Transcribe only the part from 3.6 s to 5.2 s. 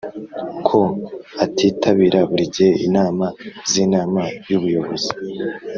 z Inama y Ubuyobozi